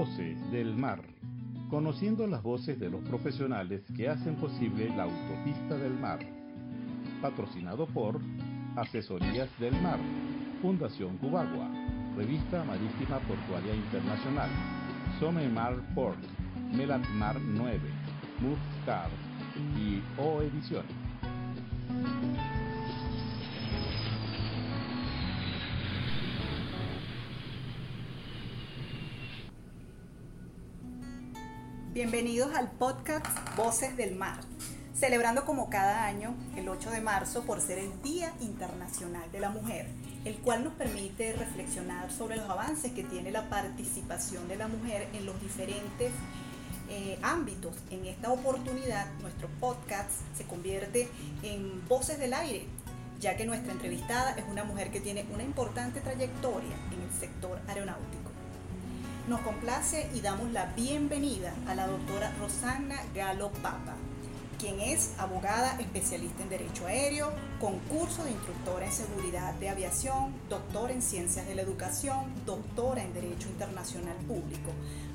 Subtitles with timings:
[0.00, 1.02] Voces del Mar.
[1.68, 6.20] Conociendo las voces de los profesionales que hacen posible la autopista del mar.
[7.20, 8.18] Patrocinado por
[8.76, 9.98] Asesorías del Mar,
[10.62, 11.68] Fundación Cubagua,
[12.16, 14.48] Revista Marítima Portuaria Internacional,
[15.52, 16.18] Mar Port,
[16.74, 17.78] Melatmar 9,
[18.86, 19.10] Car
[19.76, 20.99] y O Ediciones.
[31.92, 33.26] Bienvenidos al podcast
[33.56, 34.38] Voces del Mar,
[34.94, 39.50] celebrando como cada año el 8 de marzo por ser el Día Internacional de la
[39.50, 39.88] Mujer,
[40.24, 45.08] el cual nos permite reflexionar sobre los avances que tiene la participación de la mujer
[45.14, 46.12] en los diferentes
[46.90, 47.74] eh, ámbitos.
[47.90, 51.08] En esta oportunidad, nuestro podcast se convierte
[51.42, 52.68] en Voces del Aire,
[53.18, 57.58] ya que nuestra entrevistada es una mujer que tiene una importante trayectoria en el sector
[57.66, 58.29] aeronáutico.
[59.30, 63.94] Nos complace y damos la bienvenida a la doctora Rosana Galo Papa,
[64.58, 70.92] quien es abogada especialista en Derecho Aéreo, concurso de instructora en Seguridad de Aviación, doctora
[70.92, 74.72] en Ciencias de la Educación, doctora en Derecho Internacional Público.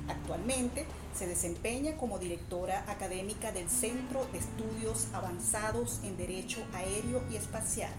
[0.08, 7.36] Actualmente se desempeña como directora académica del Centro de Estudios Avanzados en Derecho Aéreo y
[7.36, 7.92] Espacial.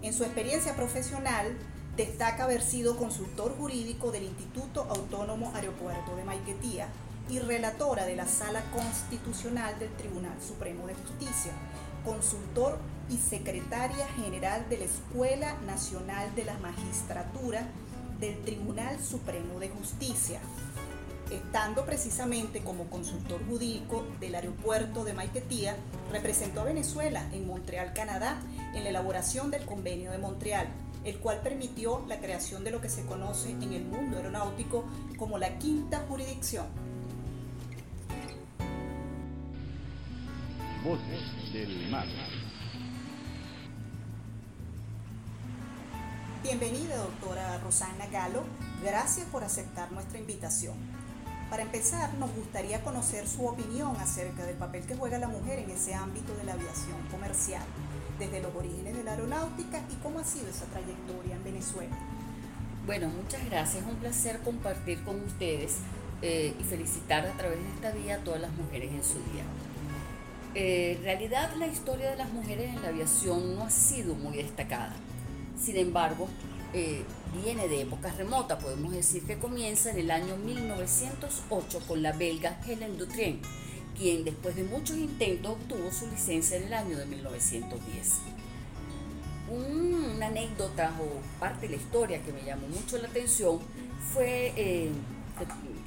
[0.00, 1.58] En su experiencia profesional,
[1.96, 6.88] Destaca haber sido consultor jurídico del Instituto Autónomo Aeropuerto de Maiquetía
[7.28, 11.52] y relatora de la Sala Constitucional del Tribunal Supremo de Justicia,
[12.04, 12.78] consultor
[13.10, 17.66] y secretaria general de la Escuela Nacional de la Magistratura
[18.20, 20.40] del Tribunal Supremo de Justicia,
[21.30, 25.76] estando precisamente como consultor jurídico del aeropuerto de Maiquetía,
[26.10, 28.40] representó a Venezuela en Montreal, Canadá,
[28.74, 30.68] en la elaboración del Convenio de Montreal,
[31.04, 34.84] el cual permitió la creación de lo que se conoce en el mundo aeronáutico
[35.16, 36.66] como la quinta jurisdicción.
[40.84, 42.06] Voces del mar.
[46.42, 48.44] Bienvenida, doctora Rosana Galo.
[48.82, 50.74] Gracias por aceptar nuestra invitación.
[51.50, 55.70] Para empezar, nos gustaría conocer su opinión acerca del papel que juega la mujer en
[55.70, 57.62] ese ámbito de la aviación comercial
[58.20, 61.96] desde los orígenes de la aeronáutica y cómo ha sido esa trayectoria en Venezuela.
[62.86, 65.78] Bueno, muchas gracias, un placer compartir con ustedes
[66.22, 69.44] eh, y felicitar a través de esta vía a todas las mujeres en su día.
[70.54, 74.36] Eh, en realidad la historia de las mujeres en la aviación no ha sido muy
[74.36, 74.94] destacada.
[75.58, 76.28] Sin embargo,
[76.72, 77.02] eh,
[77.42, 82.60] viene de épocas remotas, podemos decir que comienza en el año 1908 con la belga
[82.66, 83.40] Helen Dutrien,
[84.00, 88.12] quien después de muchos intentos obtuvo su licencia en el año de 1910.
[89.50, 93.58] Una anécdota o parte de la historia que me llamó mucho la atención
[94.14, 94.90] fue eh,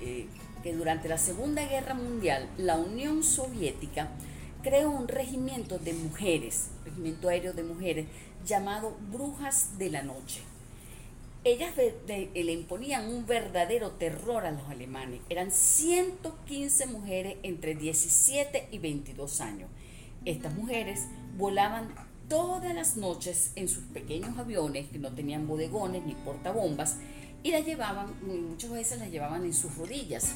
[0.01, 0.27] eh,
[0.61, 4.11] que durante la Segunda Guerra Mundial la Unión Soviética
[4.61, 8.05] creó un regimiento de mujeres, regimiento aéreo de mujeres,
[8.45, 10.41] llamado Brujas de la Noche
[11.43, 15.21] ellas le imponían un verdadero terror a los alemanes.
[15.29, 19.69] Eran 115 mujeres entre 17 y 22 años.
[20.25, 21.93] Estas mujeres volaban
[22.29, 26.97] todas las noches en sus pequeños aviones que no tenían bodegones ni portabombas
[27.43, 30.35] y las llevaban, muchas veces las llevaban en sus rodillas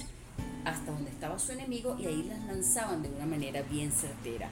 [0.66, 4.50] hasta donde estaba su enemigo y ahí las lanzaban de una manera bien certera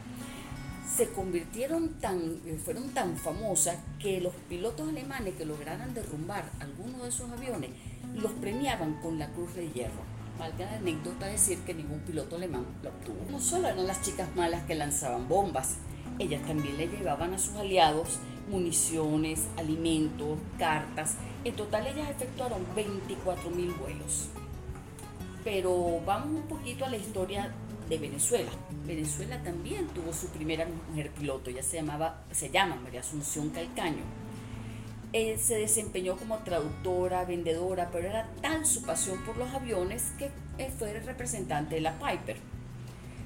[0.96, 7.02] se convirtieron tan, eh, fueron tan famosas que los pilotos alemanes que lograran derrumbar algunos
[7.02, 7.72] de esos aviones
[8.14, 10.16] los premiaban con la Cruz de Hierro.
[10.40, 13.18] Valga la anécdota decir que ningún piloto alemán lo obtuvo.
[13.30, 15.78] No solo eran las chicas malas que lanzaban bombas,
[16.18, 18.20] ellas también le llevaban a sus aliados
[18.50, 21.16] municiones, alimentos, cartas.
[21.44, 24.30] En total ellas efectuaron 24.000 vuelos.
[25.44, 27.54] Pero vamos un poquito a la historia
[27.90, 28.51] de Venezuela.
[28.85, 34.03] Venezuela también tuvo su primera mujer piloto, ella se llamaba, se llama María Asunción Calcaño.
[35.14, 40.29] Él se desempeñó como traductora, vendedora, pero era tal su pasión por los aviones que
[40.78, 42.37] fue el representante de la Piper.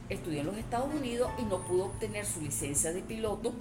[0.10, 3.54] Estudió en los Estados Unidos y no pudo obtener su licencia de piloto.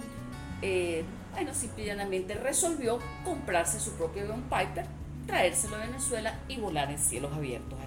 [0.61, 4.85] Eh, bueno, simplemente resolvió comprarse su propio avión Piper,
[5.25, 7.79] traérselo a Venezuela y volar en cielos abiertos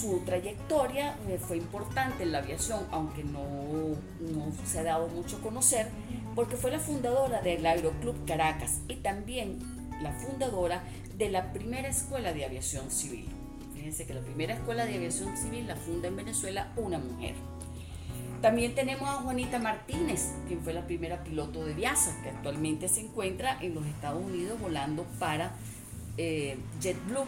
[0.00, 1.16] su trayectoria
[1.46, 3.42] fue importante en la aviación, aunque no,
[4.20, 5.88] no, se ha dado mucho a conocer,
[6.34, 9.58] porque fue la fundadora del Aeroclub Caracas y también
[10.02, 10.82] la fundadora
[11.16, 13.26] de la primera escuela de aviación civil.
[13.74, 17.34] Fíjense que la primera escuela de aviación civil la funda en Venezuela una mujer.
[18.40, 23.00] También tenemos a Juanita Martínez, quien fue la primera piloto de Viasa, que actualmente se
[23.00, 25.52] encuentra en los Estados Unidos volando para
[26.16, 27.24] eh, JetBlue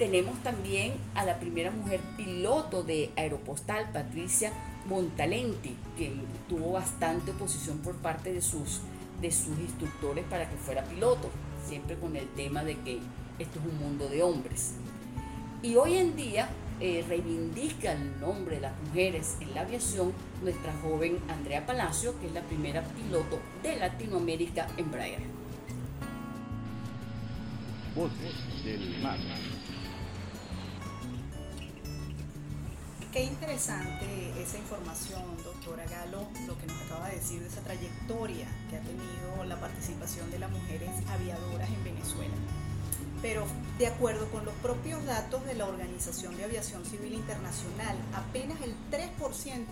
[0.00, 4.50] Tenemos también a la primera mujer piloto de Aeropostal, Patricia
[4.86, 6.10] Montalenti, que
[6.48, 8.80] tuvo bastante oposición por parte de sus,
[9.20, 11.28] de sus instructores para que fuera piloto,
[11.68, 12.98] siempre con el tema de que
[13.38, 14.72] esto es un mundo de hombres.
[15.62, 16.48] Y hoy en día
[16.80, 22.28] eh, reivindica el nombre de las mujeres en la aviación nuestra joven Andrea Palacio, que
[22.28, 25.26] es la primera piloto de Latinoamérica en Braille.
[27.94, 29.18] Voces del mar.
[33.12, 34.06] Qué interesante
[34.40, 38.80] esa información, doctora Galo, lo que nos acaba de decir de esa trayectoria que ha
[38.82, 42.34] tenido la participación de las mujeres aviadoras en Venezuela.
[43.20, 43.46] Pero
[43.78, 48.76] de acuerdo con los propios datos de la Organización de Aviación Civil Internacional, apenas el
[48.92, 49.66] 3%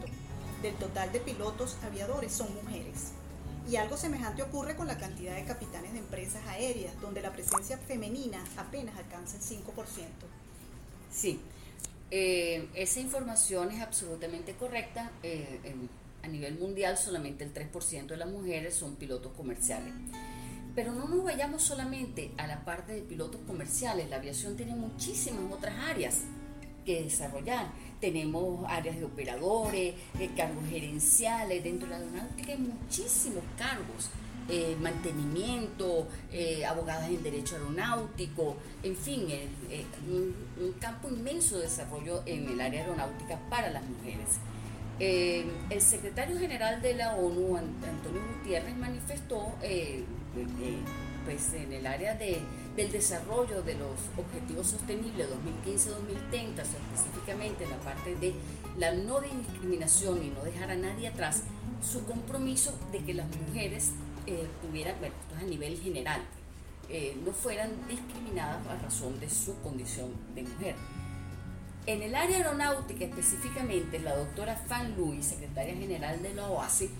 [0.60, 3.12] del total de pilotos aviadores son mujeres.
[3.70, 7.78] Y algo semejante ocurre con la cantidad de capitanes de empresas aéreas, donde la presencia
[7.78, 9.62] femenina apenas alcanza el 5%.
[11.12, 11.40] Sí,
[12.10, 15.10] eh, esa información es absolutamente correcta.
[15.22, 15.60] Eh,
[16.22, 19.92] a nivel mundial solamente el 3% de las mujeres son pilotos comerciales.
[20.74, 24.08] Pero no nos vayamos solamente a la parte de pilotos comerciales.
[24.08, 26.22] La aviación tiene muchísimas otras áreas
[26.84, 27.66] que desarrollar.
[28.00, 31.64] Tenemos áreas de operadores, eh, cargos gerenciales.
[31.64, 34.10] Dentro de la aeronáutica hay muchísimos cargos.
[34.50, 39.26] Eh, mantenimiento, eh, abogadas en derecho aeronáutico, en fin,
[40.08, 44.38] un, campo inmenso de desarrollo en el área aeronáutica para las mujeres.
[44.98, 49.52] el secretario general de la ONU, Antonio Gutiérrez, manifestó
[51.26, 52.38] pues, en el área de,
[52.74, 58.32] del desarrollo de los objetivos sostenibles 2015-2030, específicamente en la parte de
[58.78, 61.42] la no discriminación y no dejar a nadie atrás,
[61.82, 63.92] su compromiso de que las mujeres
[64.28, 66.20] eh, tuvieran, bueno, esto es a nivel general,
[66.90, 70.74] eh, no fueran discriminadas a razón de su condición de mujer.
[71.86, 76.90] En el área aeronáutica específicamente, la doctora Fan Louis, secretaria general de la OASI,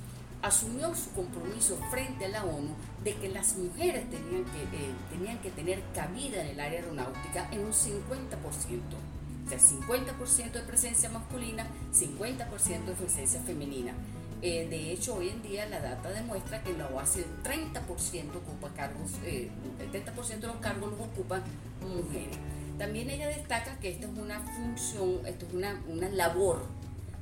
[0.40, 5.38] asumió su compromiso frente a la ONU de que las mujeres tenían que, eh, tenían
[5.38, 8.96] que tener cabida en el área aeronáutica en un 50%.
[9.44, 13.92] O sea, 50% de presencia masculina, 50% de presencia femenina.
[14.40, 18.69] Eh, de hecho, hoy en día la data demuestra que la OASI el 30% ocupa
[18.75, 19.50] cargos, eh,
[19.81, 21.43] el 30% de los cargos los ocupan
[21.81, 22.37] mujeres.
[22.79, 26.67] También ella destaca que esta es una función, esto es una, una labor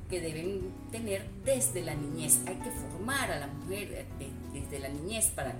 [0.07, 2.39] que deben tener desde la niñez.
[2.45, 4.05] Hay que formar a la mujer
[4.53, 5.55] desde la niñez para,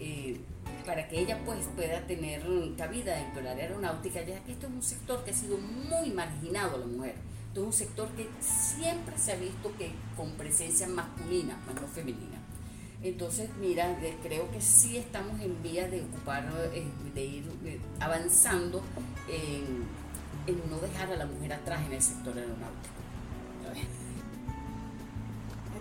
[0.00, 0.40] eh,
[0.84, 2.42] para que ella pues, pueda tener
[2.76, 6.10] cabida dentro del área aeronáutica, ya que esto es un sector que ha sido muy
[6.10, 7.14] marginado la mujer.
[7.56, 12.36] Es un sector que siempre se ha visto que con presencia masculina, más no femenina.
[13.02, 18.82] Entonces, mira, creo que sí estamos en vía de ocupar, eh, de ir eh, avanzando
[19.26, 19.86] en,
[20.46, 23.00] en no dejar a la mujer atrás en el sector aeronáutico.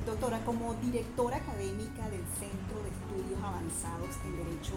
[0.05, 4.75] Doctora, como directora académica del Centro de Estudios Avanzados en Derecho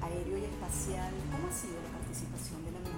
[0.00, 2.91] Aéreo y Espacial, ¿cómo ha sido la participación de la mujer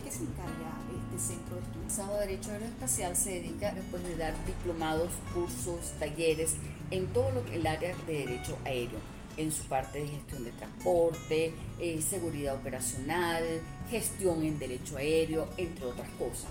[0.00, 0.78] de qué se encarga
[1.12, 2.18] este centro de estudios?
[2.20, 6.54] De Derecho Aéreo y Espacial se dedica después de dar diplomados, cursos, talleres
[6.90, 8.98] en todo lo que el área de derecho aéreo
[9.36, 13.44] en su parte de gestión de transporte, eh, seguridad operacional,
[13.90, 16.50] gestión en derecho aéreo, entre otras cosas.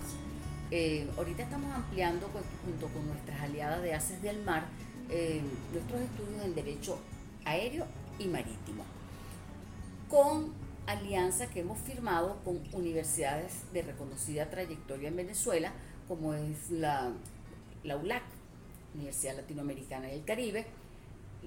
[0.72, 4.66] Eh, ahorita estamos ampliando pues, junto con nuestras aliadas de Haces del Mar
[5.10, 5.42] eh,
[5.74, 7.00] nuestros estudios en derecho
[7.44, 7.86] aéreo
[8.20, 8.84] y marítimo,
[10.08, 10.54] con
[10.90, 15.72] alianzas que hemos firmado con universidades de reconocida trayectoria en Venezuela,
[16.08, 17.12] como es la,
[17.84, 18.24] la ULAC,
[18.96, 20.66] Universidad Latinoamericana del Caribe,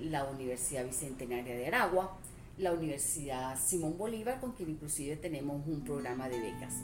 [0.01, 2.17] la Universidad Bicentenaria de Aragua,
[2.57, 6.75] la Universidad Simón Bolívar, con quien inclusive tenemos un programa de becas.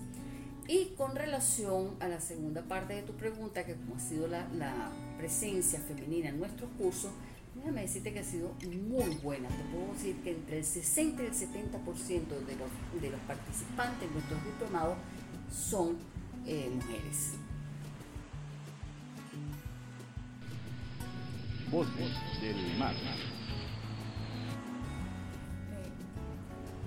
[0.67, 4.91] Y con relación a la segunda parte de tu pregunta, que como ha sido la,
[5.17, 7.11] presencia femenina en nuestros cursos,
[7.59, 8.53] déjame decirte que ha sido
[8.89, 9.49] muy buena.
[9.49, 14.11] Te puedo decir que entre el 60 y el 70% de los, de los participantes
[14.11, 14.97] nuestros diplomados
[15.53, 15.97] son
[16.47, 17.35] eh, mujeres.
[21.71, 22.11] Voces
[22.41, 22.95] del mar.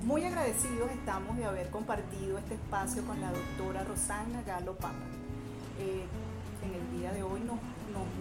[0.04, 4.96] Muy agradecidos estamos de haber compartido este espacio con la doctora Rosana Galo Papa.
[5.80, 6.06] Eh,
[6.64, 7.60] en el día de hoy nos,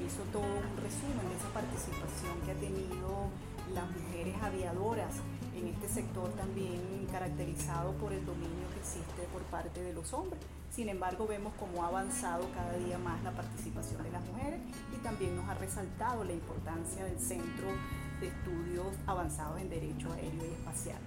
[0.05, 3.31] hizo todo un resumen de esa participación que ha tenido
[3.73, 5.15] las mujeres aviadoras
[5.55, 10.41] en este sector también caracterizado por el dominio que existe por parte de los hombres.
[10.71, 14.61] Sin embargo, vemos cómo ha avanzado cada día más la participación de las mujeres
[14.93, 17.69] y también nos ha resaltado la importancia del Centro
[18.21, 20.99] de Estudios Avanzados en Derecho Aéreo y Espacial.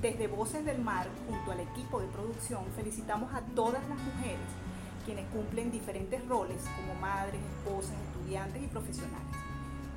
[0.00, 4.64] Desde Voces del Mar, junto al equipo de producción, felicitamos a todas las mujeres
[5.04, 9.36] quienes cumplen diferentes roles como madres, esposas, estudiantes y profesionales.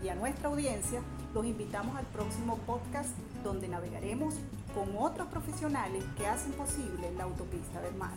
[0.04, 1.02] Y a nuestra audiencia
[1.34, 4.36] los invitamos al próximo podcast donde navegaremos
[4.74, 8.14] con otros profesionales que hacen posible la autopista del mar.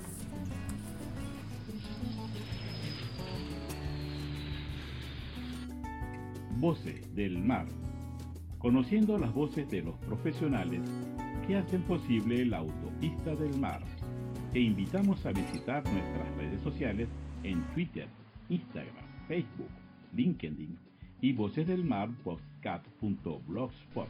[6.58, 7.66] Voces del Mar.
[8.58, 10.82] Conociendo las voces de los profesionales
[11.46, 13.80] que hacen posible la autopista del mar.
[14.52, 17.08] Te invitamos a visitar nuestras redes sociales
[17.44, 18.08] en Twitter,
[18.48, 19.70] Instagram, Facebook,
[20.16, 20.76] LinkedIn
[21.20, 24.08] y Voces del Mar Podcast.blogspot.